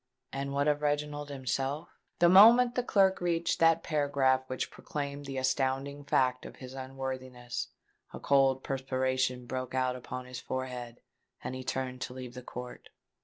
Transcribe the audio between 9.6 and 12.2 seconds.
out upon his forehead; and he turned to